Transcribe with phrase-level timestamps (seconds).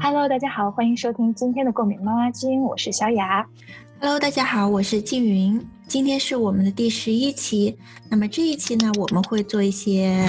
[0.00, 3.44] Hello，大家好，欢迎收听今天的过敏妈妈经，我是小雅。
[4.00, 5.60] Hello，大家好，我是静云。
[5.88, 7.76] 今天是我们的第十一期，
[8.08, 10.24] 那么这一期呢，我们会做一些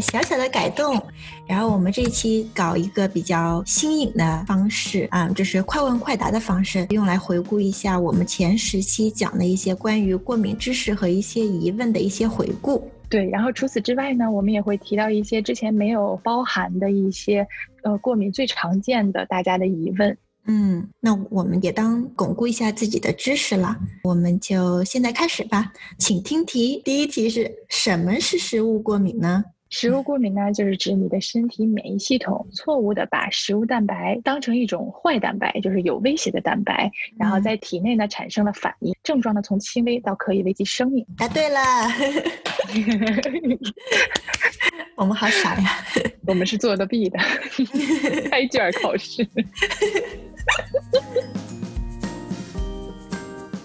[0.00, 1.02] 小小的改动，
[1.48, 12.88] 然后我们这一期搞一个比较新颖的方式啊，就是快问快答的方式，用来回顾一下我们前十期讲的一些关于过敏知识和一些疑问的一些回顾。
[13.08, 17.46] 对，然后除此之外呢，我们也会提到一些之前没有包含的一些
[17.90, 20.16] 呃过敏最常见的大家的疑问。
[20.46, 23.76] 嗯，那我们也当巩固一下自己的知识了。
[24.02, 26.80] 我们就现在开始吧，请听题。
[26.84, 29.44] 第一题是什么是食物过敏呢？
[29.70, 41.04] 食物过敏呢，就是指你的身体免疫系统错误的把食物蛋白当成一种坏蛋白，就是有威胁的蛋白，然后在体内呢产生了反应，症状呢从轻微到可以危及生命。
[41.18, 41.60] 答对了，
[44.98, 45.70] 我们好傻呀，
[46.26, 47.18] 我们是做的弊的，
[48.28, 49.24] 开卷考试。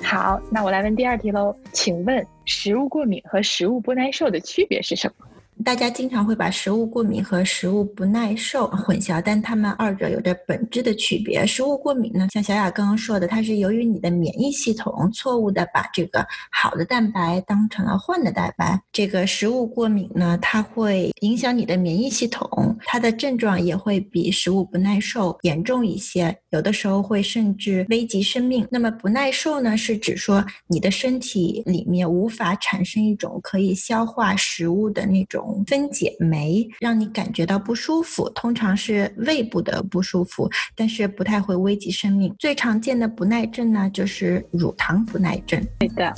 [0.03, 5.25] 好，那我来问第二题喽，请问食物过敏和食物不耐受的区别是什么？
[5.63, 11.45] 大家经常会把食物过敏和食物不耐受混淆，但它们二者有着本质的区别。
[11.45, 18.81] 食物过敏呢，像小雅刚刚说的，它是由于你的免疫系统错误的把这个好的蛋白当成了坏的蛋白。
[18.91, 28.67] 这个食物过敏呢，它会影响你的免疫系统，它的症状也会比食物不耐受严重一些，有的时候会甚至危及生命。
[28.69, 35.42] 那么不耐受呢，是指说你的身体里面无法产生一种可以消化食物的那种。
[35.67, 42.33] 分解酶让你感觉到不舒服，通常是胃部的不舒服，但是不太会危及生命。
[42.39, 45.65] 最常见的不耐症呢，就是乳糖不耐症。
[45.79, 46.13] 对的，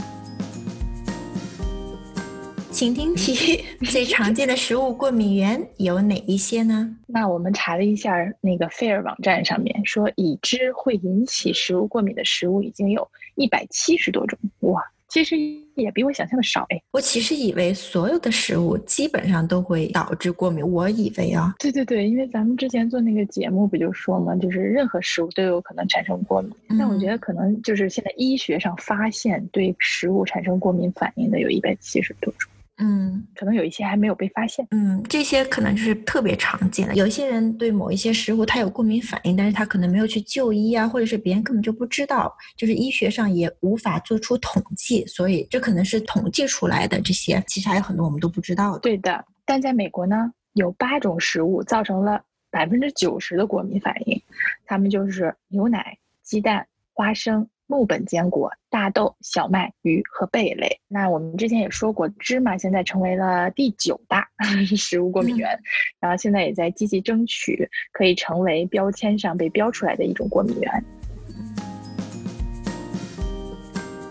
[2.72, 6.96] 请听题： 最常见的食物过敏源有哪一些呢？
[7.08, 14.38] 那我们查了一下，那个 FAIR 网站上面说，已知会引起食物过敏的食物已经有一百七十多种。
[14.62, 14.82] 哇！
[15.16, 15.38] 其实
[15.76, 26.52] 也比我想象的少哎，我其实以为所有的食物基本上都会导致过敏，我以为啊，对对对，因为咱们之前做那个节目不就说嘛，就是任何食物都有可能产生过敏。
[26.78, 32.52] 但我觉得可能就是现在医学上发现对食物产生过敏反应的有一百七十多种。
[32.78, 34.68] 嗯，可能有一些还没有被发现。
[34.72, 36.96] 嗯，这些可能就是特别常见的。
[36.96, 48.80] 有一些人对某一些食物他有过敏反应，但是他可能没有去就医啊，或者是别人根本就不知道，就是医学上也无法做出统计，所以这可能是统计出来的这些，其实还有很多我们都不知道的。
[48.80, 52.22] 对的，但在美国呢，有八种食物造成了
[52.52, 54.22] 百分之九十的过敏反应，
[54.66, 57.48] 他们就是牛奶、鸡蛋、花生。
[57.68, 60.80] 木本坚果、大豆、小麦、鱼和贝类。
[60.88, 64.28] 那我们之前也说过，芝麻现在成为了第九大
[64.78, 65.64] 食物过敏源，嗯、
[66.02, 70.86] 然后现在也在积极争取可以成为标签上被标出来的一种过敏源。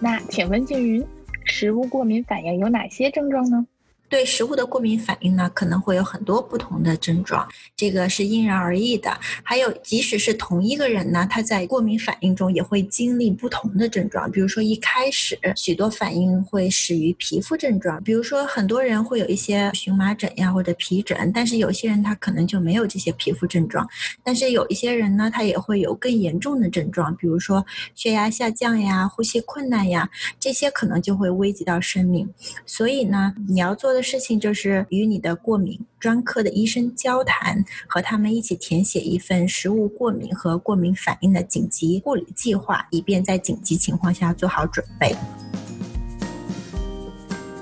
[0.00, 1.06] 那请问静云，
[1.44, 3.66] 食物过敏反应有哪些症状呢？
[4.14, 7.44] 对食物的过敏反应呢，可能会有很多不同的症状，
[7.75, 9.10] 这个是因人而异的。
[9.42, 14.30] 还有，即使是同一个人呢，他在过敏反应中也会经历不同的症状。
[14.30, 23.84] 比如说，一开始许多反应会始于皮肤症状，比如说很多人会有一些荨麻疹呀或者皮疹，但是有些人他可能就没有这些皮肤症状。
[24.22, 27.66] 但是有一些人呢，他也会有更严重的症状，比如说
[27.97, 30.08] 血压下降呀、呼吸困难呀，
[30.38, 32.32] 这些可能就会危及到生命。
[32.64, 45.16] 所以呢，你要做的事情就是与你的过敏专科的医生交谈，和他们一起填写一份食物过敏和过敏反应的紧急护理计划，以便在紧急情况下做好准备。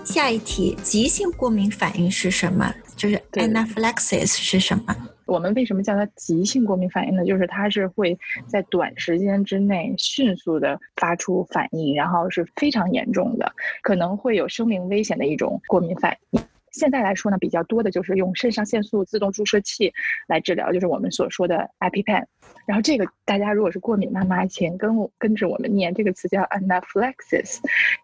[0.05, 2.75] 下一题，急性过敏反应是什么？
[2.97, 4.95] 就是 anaphylaxis 是什么？
[5.27, 7.25] 我们为什么叫它急性过敏反应呢？
[7.25, 13.53] 就是它是会在短时间之内迅速的发出反应，然后是非常严重的，
[13.83, 16.41] 可能会有生命危险的一种过敏反应。
[16.73, 19.93] 现在来说呢，比较多的就是用肾上腺素自动注射器
[20.27, 22.25] 来治疗，就是我们所说的 EpiPen。
[22.67, 27.59] 然后这个大家如果是过敏妈妈，请跟我跟着我们念这个词叫 anaphylaxis。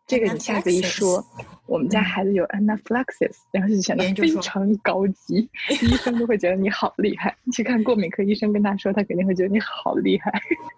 [0.06, 1.24] 这个你下次一说，
[1.66, 7.34] 我们家孩子有 anaphylaxis，然后就显得非常高级，医生都会觉得你好厉害。
[7.52, 10.32] 去看过敏科医生，跟他说，他肯定会觉得你好厉害。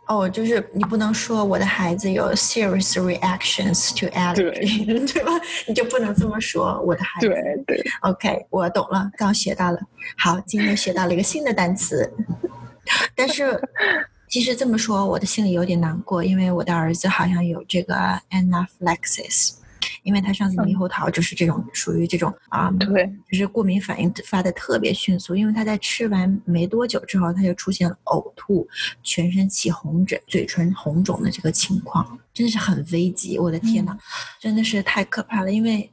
[0.09, 5.31] 哦，就是你不能说我的孩子有 serious reactions to allergy，对， 对吧？
[5.67, 7.29] 你就不能这么说我的孩子。
[7.29, 7.80] 对对。
[8.01, 9.81] OK，我懂了，刚学到了。
[10.17, 12.13] 好，今天学到了一个新的单词。
[13.15, 13.61] 但是，
[14.29, 17.95] 其实这么说，我的心里有点难过，因为我的儿子好像有这个
[18.31, 19.55] anaphylaxis。
[20.03, 28.67] 因为他上次猕猴桃就是这种、嗯、属于这种啊，对，就是过敏反应发的特别迅速，因为他在吃完没多久之后，他就出现了呕吐、
[29.03, 33.39] 全身起红疹、嘴唇红肿的这个情况，真的是很危急。
[33.39, 34.01] 我的天呐，嗯、
[34.39, 35.91] 真的是太可怕了，因为。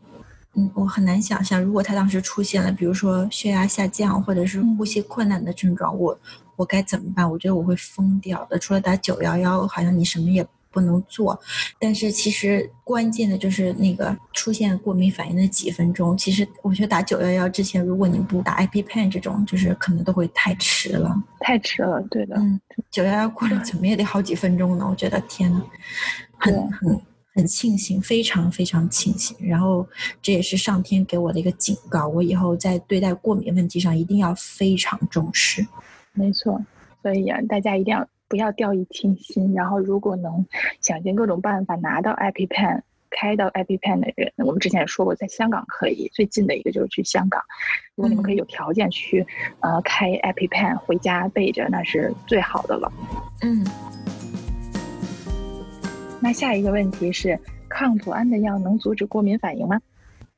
[0.60, 6.20] 嗯，我很难想象，如果他当时出现了，比如说血压下降或者是呼吸困难的症状，我
[6.56, 7.30] 我该怎么办？
[7.30, 8.58] 我觉得我会疯掉的。
[8.58, 11.40] 除了打九幺幺，好像你什么也不能做。
[11.80, 16.18] 但是其实关键的就是那个出现过敏反应的几分钟。
[16.18, 22.02] 其实我觉得打九幺幺之前，如果你不打 EpiPen 这种，就是可能都会太迟了，太迟了。
[22.10, 22.60] 对的，嗯，
[22.90, 24.88] 九幺幺过了怎么也得好几分钟呢。
[24.90, 25.62] 我觉得天呐，
[26.40, 27.00] 很很。
[27.38, 29.38] 很庆幸，非常非常庆幸。
[29.48, 29.88] 然后
[30.24, 35.64] 这也是上天给我的一个警告，我以后在对待过敏问题上一定要非常重视。
[36.14, 36.60] 没错，
[37.04, 39.54] 所以啊，大家一定要不要掉以轻心。
[39.54, 40.44] 然后，如果能
[40.82, 42.82] 想尽各种办法拿到 EpiPen，
[43.12, 46.10] 开到 EpiPen 的人，我们之前也说过，在香港可以。
[46.16, 47.40] 最近的一个就是去香港。
[47.94, 49.24] 如果你们可以有条件去，
[49.60, 52.92] 嗯、呃，开 EpiPen 回家备着，那是最好的了。
[53.42, 53.64] 嗯。
[56.20, 59.80] 那下一个问题是，抗组胺的药能阻止过敏反应吗？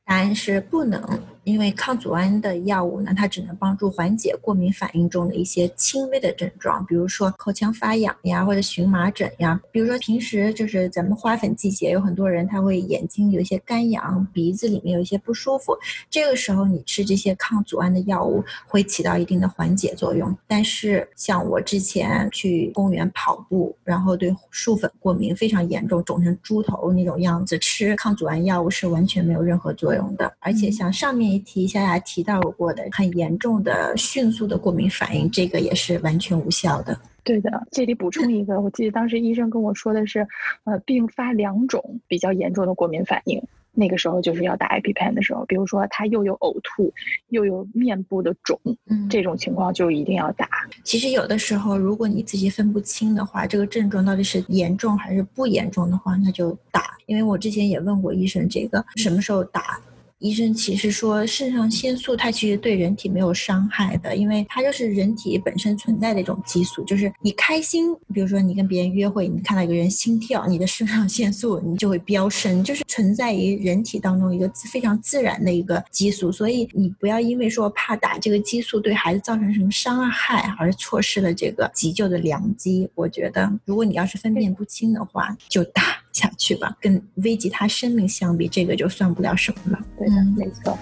[0.04, 1.00] 答案是不能。
[1.44, 9.60] 因为抗组胺的药物呢，它只能帮助缓解过敏反应中的一些轻微的症状，比如说口腔发痒呀，或者荨麻疹呀。
[9.72, 15.76] 比如说平时就是咱们花粉季节，有很多人他会眼睛有一些干痒，鼻子里面有一些不舒服，
[16.08, 20.36] 这个时候你吃这些抗组胺的药物会起到一定的缓解作用。
[20.46, 30.32] 但是像我之前去公园跑步，然后对树粉过敏非常严重，肿成猪头那种样子，吃抗组胺药物是完全没有任何作用的。
[30.40, 31.40] 而且像上面一。
[31.40, 36.96] 提一下提到过的很严重的、迅速的过敏反应，这个也是完全无效的。
[37.24, 40.26] 对的，这里补充一个，我记得当时医生跟我说的是，
[40.64, 43.42] 呃，并发两种比较严重的过敏反应，
[43.72, 46.92] 那个时候就是要打 EpiPen 的时候，比如说他又有呕吐，
[47.28, 50.48] 又有面部的肿，嗯，这种情况就一定要打。
[50.84, 56.96] 其实有的时候，如果你自己分不清的话，这个症状到底是严重还是不严重的话，那就打。
[57.06, 59.80] 因为我之前也问过医生，这个什么时候打？
[60.20, 66.84] 医生其实说，肾上腺素它其实对人体没有伤害的，因为它就是人体本身存在的一种激素。
[66.84, 76.30] 就是你开心，比如说你跟别人约会，你看到一个人心跳，你的肾上腺素你就会飙升，就是存在于人体当中一个非常自然的一个激素。
[76.30, 82.86] 所以你不要因为说怕打这个激素对孩子造成什么伤害而错失了这个急救的良机。
[82.94, 85.99] 我觉得，如果你要是分辨不清的话，就打。
[86.12, 89.78] 下去吧，跟危及他生命相比，这个就算不了什么了。
[89.98, 90.78] 对的，没错。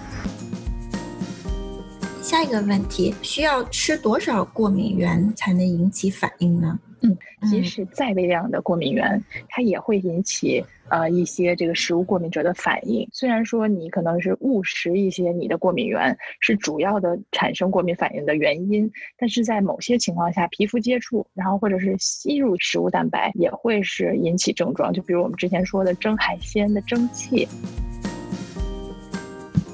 [2.21, 6.79] 下一个问题，需要吃多少过敏原才能引起反应呢？
[7.01, 7.17] 嗯，
[7.49, 10.63] 即使再微量的过敏源，它也会引起。
[10.91, 24.91] 呃，一些这个食物过敏者的反应，虽然说你可能是误食一些你的过敏源是主要的产生过敏反应的原因，但是在某些情况下，皮肤接触，然后或者是吸入食物蛋白也会是引起症状。
[24.91, 27.47] 就比如我们之前说的蒸海鲜的蒸汽，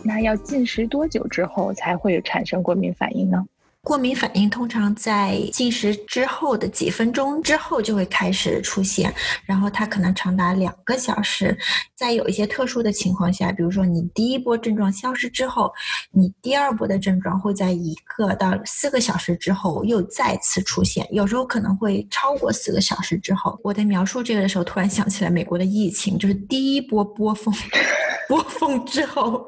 [0.03, 3.47] 那要进食多久之后才会产生过敏反应呢？
[3.85, 9.13] 过敏反应通常在进食之后的几分钟之后就会开始出现，
[9.45, 11.55] 然后它可能长达两个小时。
[11.93, 15.71] 在有一些特殊的情况下，比如说你第一波症状消失之后，
[16.11, 23.59] 你第二波的症状会在一个到四个小时之后又再次出现，有时候可能会超过四个小时之后。
[23.63, 27.53] 我在描述这个的时候，突然想起来美国的疫情，就是第一波波峰，
[28.27, 29.45] 波峰之后，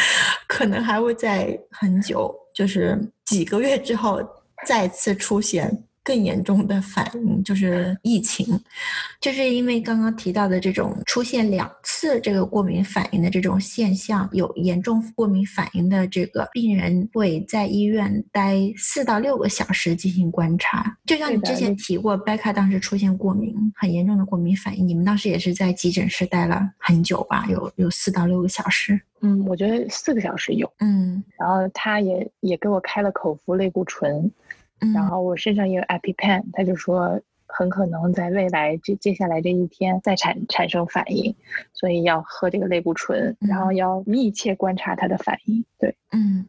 [0.46, 2.34] 可能还会在很久。
[2.54, 4.22] 就是几个月之后
[4.66, 5.84] 再次出现。
[6.02, 8.46] 更严重的反应，就是疫情，
[9.20, 20.96] 就是因为刚刚提到的这种出现两次这个过敏反应的这种现象，有严重过敏反应的这个病人会在医院待四到六个小时进行观察。
[21.04, 27.46] 就像你之前提过，贝卡当时出现过敏很严重的过敏反应，你们当时也是在急诊室待了很久吧？
[27.50, 28.98] 有有四到六个小时。
[29.20, 34.30] 嗯，我觉得四个小时有，嗯，然后他也也给我开了口服类固醇，
[34.80, 41.34] 嗯，然后我身上也有 EpiPen，他就说很可能在未来这接下来这一天再产产生反应，
[41.72, 46.46] 所以要喝这个类固醇，嗯，然后要密切观察它的反应，对，嗯。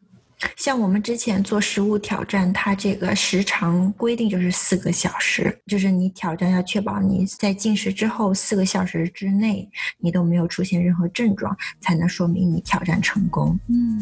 [0.56, 13.60] 像我们之前做食物挑战，它这个时长规定就是四个小时，就是你挑战要确保你在进食之后四个小时之内，你都没有出现任何症状，才能说明你挑战成功。
[13.68, 14.02] 嗯。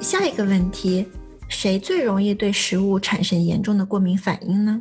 [0.00, 1.04] 下一个问题，
[1.48, 4.80] 谁最容易对食物产生严重的过敏反应呢？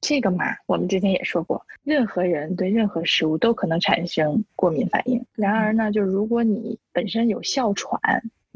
[0.00, 5.24] 这个嘛，我们之前也说过，任何人对任何食物都可能产生过敏反应。
[5.34, 7.98] 然而呢，就如果你本身有哮喘，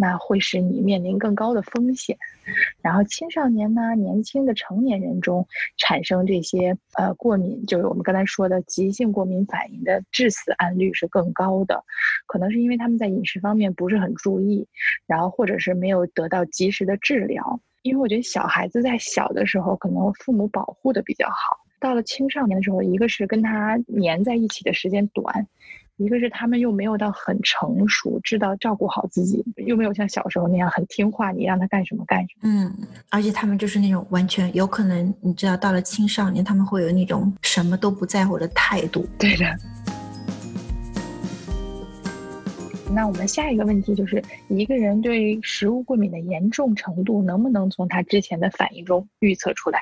[0.00, 2.16] 那会使你面临更高的风险。
[2.80, 11.84] 然后青少年呢，年轻的成年人中产生这些呃过敏，就是我们刚才说的急性过敏反应的致死案率是更高的。
[12.26, 14.66] 可能是因为他们在饮食方面不是很注意，
[15.06, 17.60] 然后或者是没有得到及时的治疗。
[17.82, 25.46] 因为我觉得小孩子在小的时候，可能父母保护的比较好，到了青少年的时候，一个是跟他黏在一起的时间短。
[26.00, 32.40] 一个是他们又没有到很成熟，知道照顾好自己，又没有像小时候那样很听话，你让他干什么干什么。
[32.44, 32.74] 嗯，
[33.10, 39.06] 而且他们就是那种完全有可能，你知道，到了青少年，他们会有那种什么都不在乎的态度。
[39.18, 39.44] 对的。
[42.90, 49.80] 那我们下一个问题就是，一个人对食物过敏的严重程度，能不能从他之前的反应中预测出来？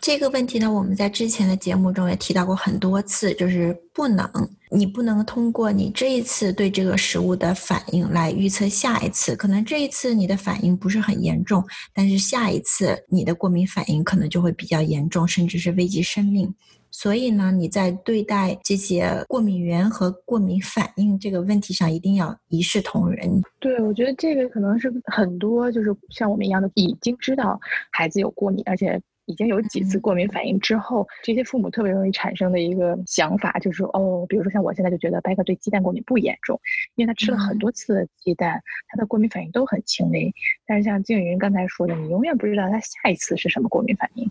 [0.00, 4.24] 这个问题呢，我们在之前的节目中也提到过很多次，就是不能，
[4.70, 9.34] 你不能通过你这一次对这个食物的反应来预测下一次。
[9.36, 16.54] 可能这一次你的反应不是很严重，但是下一次你的过敏反应可能就会比较严重，甚至是危及生命。
[16.90, 23.40] 所以呢，你在对待这些过敏源和过敏反应这个问题上，一定要一视同仁。
[23.60, 27.60] 对，我觉得这个可能是很多就是像我们一样的已经知道
[27.90, 29.00] 孩子有过敏，而且。
[29.28, 36.58] 已经有几次过敏反应之后，这些父母特别容易产生的一个想法就是哦，比如说像我现在就觉得白克对鸡蛋过敏不严重，
[36.94, 40.32] 因为他吃了很多次的鸡蛋，他的过敏反应都很轻微。
[40.66, 44.28] 但是像静云刚才说的，你永远不知道他下一次是什么过敏反应，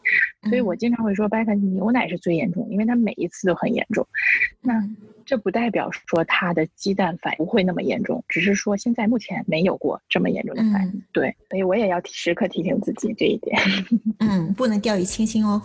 [0.49, 4.05] 所以我经常会说白克牛奶是最严重，因为他每一次都很严重。
[4.61, 4.83] 那。
[5.27, 10.93] 这不代表说他的鸡蛋反应不会那么严重，只是说现在目前没有过这么严重的反应。
[10.93, 13.59] 嗯、对，所以我也要时刻提醒自己这一点。
[14.19, 15.61] 嗯，不能掉以轻心哦。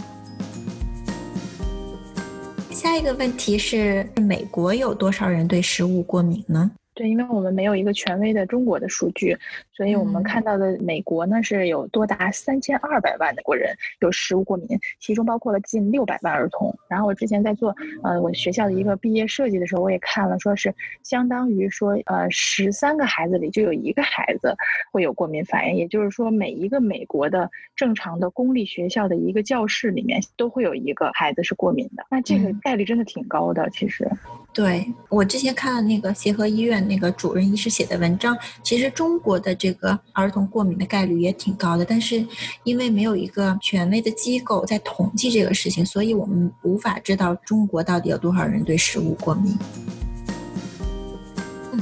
[2.73, 6.69] 下一个问题是，美国有多少人对食物过敏呢？
[6.95, 9.37] 对，因为我们没有一个权威的中国的数据，
[9.73, 14.69] 所以我们看到的美国呢是有多达三千二百万的国人有食物过敏，
[15.01, 16.77] 其中包括了近六百万儿童。
[16.89, 24.55] 然后我之前在做呃我学校的一个毕业设计的时候，我也看了，说是相当于说呃十三个孩子里就有一个孩子
[24.93, 32.05] 会有过敏反应，也就是说每一个美国的正常的公立学校的一个教室里面都会有一个孩子是过敏的。
[32.11, 34.07] 那这个概率真的挺高的，其实。
[34.52, 36.87] 对，我之前看了那个协和医院。
[36.87, 42.23] 那个主任医师写的文章，其实中国的这个儿童过敏的概率也挺高的，但是
[42.64, 49.56] 因为没有一个权威的机构在统计这个事情，所以我们无法知道中国到底有多少人对食物过敏。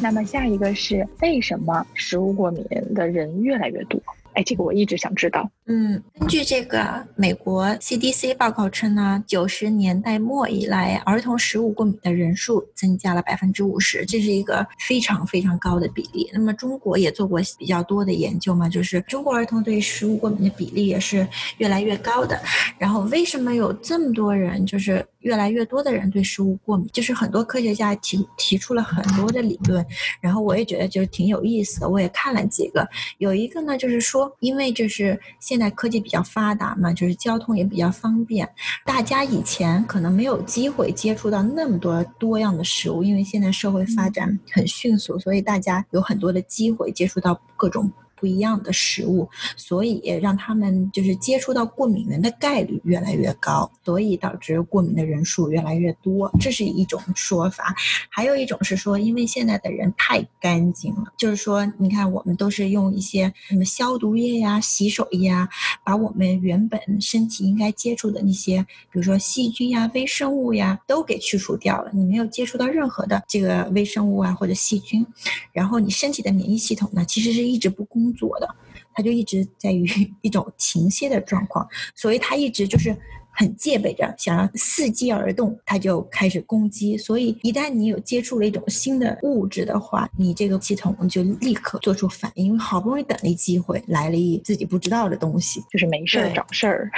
[0.00, 4.00] 那么下一个是为什么食物过敏的人越来越多？
[4.34, 5.50] 哎，这个我一直想知道。
[5.72, 16.28] 嗯，根据这个美国 CDC 报告称呢，九十年代末以来，儿童食物过敏的人数增加了百分之五十，这是一个非常非常高的比例。
[16.34, 21.24] 那么中国也做过比较多的研究嘛，就是中国儿童对食物过敏的比例也是
[21.58, 22.36] 越来越高的。
[22.76, 26.84] 然后为什么有这么多人，就是越来越多的人对食物过敏？
[26.92, 29.86] 就是很多科学家提提出了很多的理论，
[30.20, 32.84] 然后我也觉得就是挺有意思的，我也看了几个。
[33.18, 34.28] 有一个呢，就是说。
[34.40, 38.49] 因为就是现在科技比较发达嘛，就是交通也比较方便，
[38.85, 47.93] 大家以前可能没有机会接触到那么多多样的食物，因为现在社会发展很迅速，所以大家有很多的机会接触到各种。
[48.20, 57.74] 不一样的食物，所以让他们就是接触到过敏源的概率越来越高，所以导致过敏的人数越来越多，这是一种说法。
[58.10, 65.48] 还有一种是说，因为现在的人太干净了，就是说，你看我们都是用一些什么消毒液呀、洗手液呀，
[65.82, 68.60] 把我们原本身体应该接触的那些，
[68.92, 71.90] 比如说细菌呀、微生物呀，都给去除掉了。
[71.94, 75.06] 你没有接触到任何的这个微生物啊或者细菌，
[75.52, 78.49] 然后你身体的免疫系统呢，其实是一直不工作的，
[78.95, 79.87] 他就一直在于
[80.23, 82.97] 一种停歇的状况，所以他一直就是。
[83.32, 86.96] 很戒备着，想要伺机而动，它就开始攻击。
[86.99, 92.40] 所以一旦你有接触了一种新的物质的话，你这个系统就立刻做出反应。
[92.46, 96.90] 因为好不容易等了一机会，来了一自己不知道的东西，就是没事儿找事儿。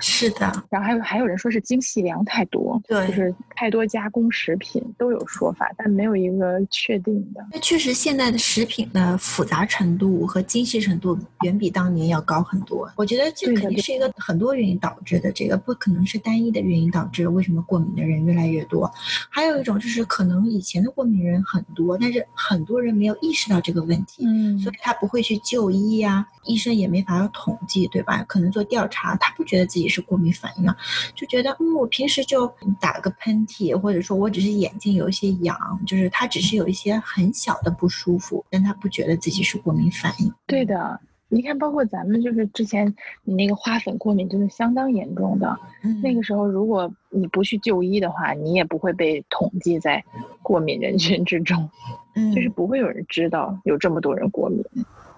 [0.00, 7.44] 是的， 然后还有还有人说是精细粮太多，对，就是太多加工食品都有说法，但没有一个确定的。
[7.52, 12.90] 那确实，现在的食品的复杂程度和精细程度远比当年要高很多。
[12.96, 15.30] 我觉得这肯定是一个很多原因导致的。
[15.32, 18.90] 这个不可能是单一的原因导致为什么过敏的人越来越多。
[19.30, 28.22] 还有一种就是可能以前的过敏人很多，但是很多人没有意识到这个问题，嗯，所以他不会去就医呀、啊，医生也没法要统计，对吧？
[28.24, 30.76] 可能做调查，他不觉得自己是过敏反应啊，
[31.14, 32.46] 就觉得嗯，我平时就
[32.80, 35.56] 打个喷嚏，或者说我只是眼睛有一些痒，
[35.86, 40.32] 就是他只是有一些很小的不舒服，但他不觉得自己是过敏反应。
[40.46, 41.00] 对的。
[41.34, 45.58] 你看，包括咱们就是之前你那个花粉过敏，真的相当严重的。
[45.82, 50.04] 嗯，那个时候，如果你不去就医的话，你也不会被统计在
[50.42, 51.70] 过敏人群之中。
[52.14, 54.62] 嗯，就是不会有人知道有这么多人过敏。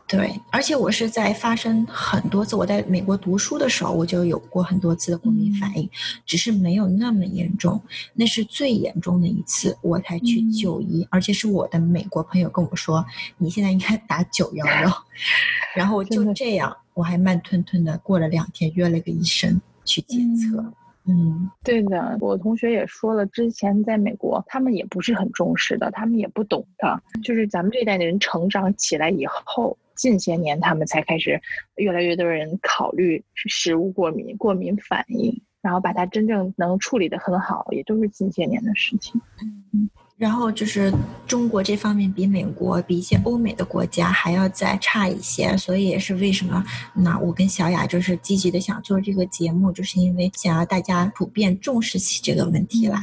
[0.07, 5.91] 对，而且我是在发生很多次，我在美国读书的时候，我就有过很多次的过敏反应，嗯、
[6.27, 7.81] 只是没有那么严重。
[8.13, 13.05] 那是最严重的一次，我才去就医，嗯、而且是我的美国朋友跟我说
[13.39, 15.05] ：“你现在应该打九幺幺。
[15.75, 20.59] ”然后就这样，我还慢吞吞的过了两天，约了个医生去检测。
[20.59, 20.75] 嗯
[21.07, 31.41] 嗯，对的，我同学也说了，之前在美国，他们也不是很重视的，他们也不懂的，就是咱们这一代的人成长起来以后，近些年他们才开始，
[31.77, 39.21] 越来越多人考虑食物过敏、过敏反应，然后把它真正能处理得很好，也都是近些年的事情。
[39.43, 39.89] 嗯。
[40.17, 40.93] 然后就是
[41.27, 53.01] 中国这方面比美国、比一些欧美的国家还要再差一些，所以也是为什么那我跟小雅就是积极的想做这个节目，就是因为想要大家普遍重视起这个问题来，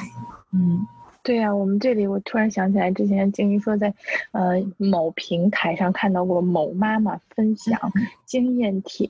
[0.54, 0.88] 嗯。
[1.24, 3.94] 对呀、啊，我们这里我突然想起来，之前静怡说在，
[4.32, 7.80] 呃，某平台上看到过某妈妈分享
[8.26, 9.08] 经验帖，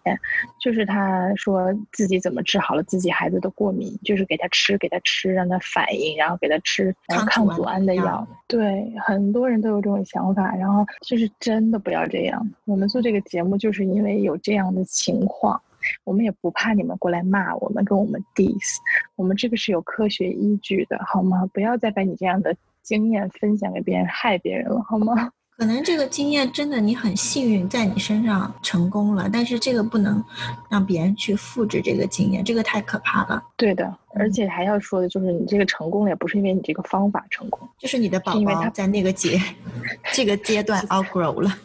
[0.59, 6.93] 就是她说自己怎么治好了自己孩子的过敏，就是给他吃给他吃让他反应，然后给他吃
[7.27, 8.27] 抗组胺的药。
[8.47, 12.45] 对，很多人都有这种想法，然后就是真的不要这样。
[12.65, 15.61] 我们做这个节目就是因为有这样的情况。
[16.03, 18.77] 我们也不怕你们过来骂我们，跟我们 diss，
[19.21, 21.47] 我们这个是有科学依据的，好吗？
[21.53, 25.31] 不要再把你这样的经验分享给别人，害别人了，好吗？
[25.55, 30.23] 可能这个经验真的你很幸运，在你身上成功了，但是这个不能
[30.71, 33.43] 让别人去复制这个经验，这个太可怕了。
[33.55, 39.39] 对的，而且还要说的就是，你这个成功了，也不是因为你这个方法成功，就是你的宝宝在那个阶
[40.11, 41.55] 这个阶段 outgrow 了，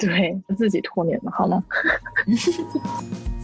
[0.00, 1.62] 对，自己脱敏了，好吗？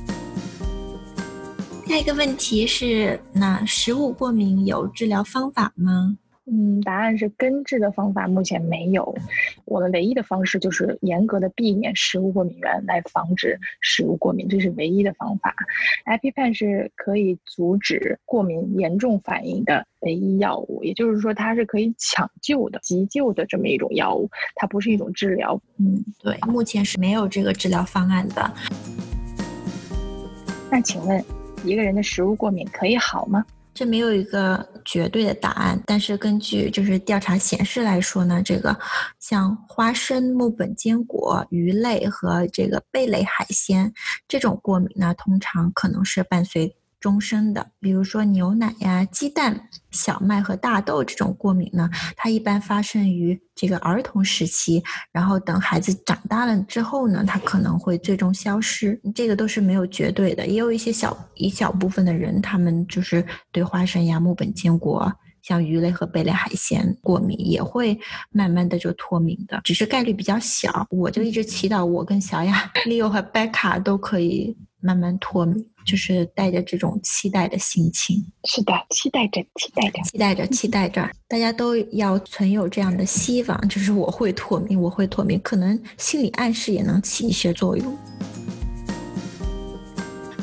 [1.94, 6.18] 下一个问题是，那食物过敏有治疗方法吗？
[6.50, 9.14] 嗯，答案是根治的方法目前没有。
[9.64, 15.54] 我们唯一的方式就是严格的避免食物过敏源来防止食物过敏，这是唯一的方法。
[16.06, 25.62] EpiPen 是可以阻止过敏严重反应的唯一药物，也就是说它是可以抢救的、急救的这么一种药物，它不是一种治疗。
[25.78, 28.52] 嗯，对，目前是没有这个治疗方案的。
[30.68, 31.24] 那请问，
[31.64, 33.44] 一个人的食物过敏可以好吗？
[33.72, 38.78] 这没有一个绝对的答案，但是根据就是调查显示来说呢，这个
[39.18, 43.92] 像花生、木本坚果、鱼类和这个贝类海鲜
[44.28, 46.76] 这种过敏呢，通常可能是伴随。
[47.04, 58.98] 终身的，比如说牛奶呀、鸡蛋、小麦和大豆这种过敏呢，它一般发生于这个儿童时期，然后等孩子长大了之后呢，它可能会最终消失。
[59.14, 65.12] 这个都是没有绝对的，也有一些小一小部分的人，他们就是对花生呀、木本坚果、
[65.42, 70.86] 像鱼类和贝类海鲜过敏，也会慢慢的就脱敏的，只是概率比较小。
[70.88, 75.66] 我就一直祈祷我跟小雅、 Leo 和贝卡都可以慢慢脱敏。
[75.84, 87.94] 就是带着这种期待的心情，是的，期待着，期待着，期待着，期待着，大家都要存有这样的希望，就是我会脱敏，我会脱敏，可能心理暗示也能起一些作用。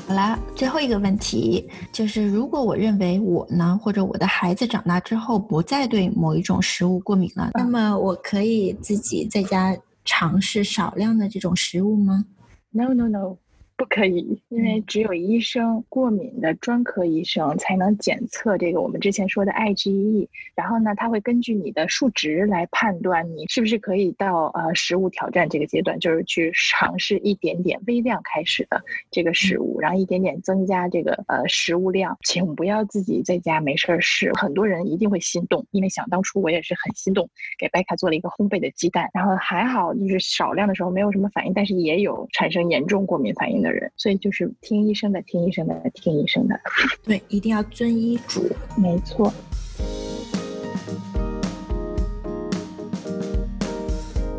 [0.07, 9.75] 好啦，最后一个问题就是，如果我认为我呢，或者我的孩子长大之后不再对某一种食物过敏了，那么我可以自己在家
[10.05, 12.25] 尝试少量的这种食物吗
[12.69, 13.37] ？No, no, no.
[13.81, 34.31] 不可以，因为只有医生过敏的专科医生才能检测这个我们之前说的 IgE，然后呢，他会根据你的数值来判断你是不是可以到呃食物挑战这个阶段，就是去尝试一点点微量开始的这个食物，然后一点点增加这个呃食物量，请不要自己在家没事儿试。
[34.35, 43.70] 很多人一定会心动，因为想当初我也是很心动，给贝卡做了一个烘焙的鸡蛋，然后还好就是少量的时候没有什么反应，但是也有产生严重过敏反应的。
[43.71, 46.59] 人，所以就是听医生的，听医生的，听医生的。
[47.03, 48.49] 对，一定要遵医嘱。
[48.77, 49.33] 没错。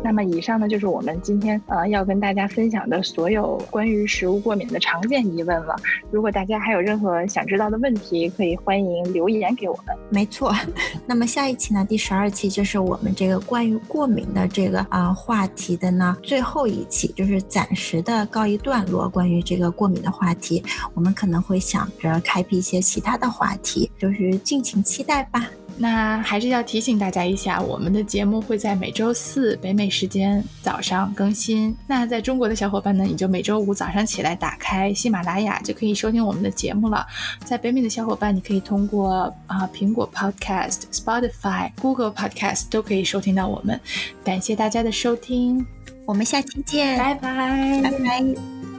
[0.03, 5.75] 那么以上呢，就是我们今天呃要跟大家分享的所有关于食物过敏的常见疑问了。
[6.11, 9.95] 如果大家还有任何想知道的问题，可以欢迎留言给我们。
[10.09, 10.53] 没错，
[11.07, 19.07] 那么下一期呢，第十二期就是我们这个关于过敏的这个啊、话题的呢最后一期，就是暂时的告一段落。
[19.07, 20.61] 关于这个过敏的话题，
[20.93, 25.49] 我们可能会想着开辟一些其他的话题，就是敬请期待吧。
[25.77, 31.75] 那还是要提醒大家一下，我们的节目会在每周四北美时间早上更新。
[31.87, 37.05] 那在中国的小伙伴呢，你就每周五早上起来打开喜马拉雅就可以收听我们的节目了。
[37.43, 43.79] 在北美的小伙伴，你可以通过啊苹果 Podcast、Spotify、Google Podcast 都可以收听到我们。
[44.23, 45.65] 感谢大家的收听，
[46.05, 48.72] 我们下期见，拜拜，拜拜。